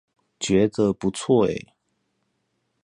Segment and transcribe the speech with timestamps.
[0.39, 1.75] 覺得不錯欸